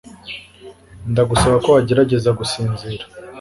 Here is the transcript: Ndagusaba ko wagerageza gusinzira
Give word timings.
Ndagusaba 1.11 1.55
ko 1.63 1.69
wagerageza 1.75 2.29
gusinzira 2.39 3.03